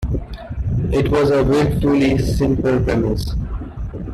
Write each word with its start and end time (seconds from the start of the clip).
It 0.91 1.11
was 1.11 1.29
a 1.29 1.43
wilfully 1.43 2.17
simple 2.17 2.79
premise. 2.83 3.35